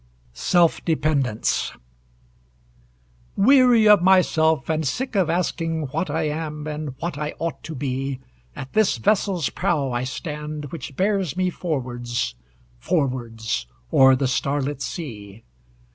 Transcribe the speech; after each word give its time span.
SELF 0.33 0.83
DEPENDENCE 0.83 1.73
Weary 3.35 3.87
of 3.87 4.01
myself, 4.01 4.67
and 4.67 4.87
sick 4.87 5.15
of 5.15 5.29
asking 5.29 5.83
What 5.89 6.09
I 6.09 6.23
am, 6.23 6.65
and 6.65 6.95
what 6.97 7.19
I 7.19 7.35
ought 7.37 7.61
to 7.65 7.75
be, 7.75 8.19
At 8.55 8.73
this 8.73 8.97
vessel's 8.97 9.51
prow 9.51 9.91
I 9.91 10.05
stand, 10.05 10.71
which 10.71 10.95
bears 10.95 11.37
me 11.37 11.51
Forwards, 11.51 12.33
forwards, 12.79 13.67
o'er 13.93 14.15
the 14.15 14.27
starlit 14.27 14.81
sea. 14.81 15.43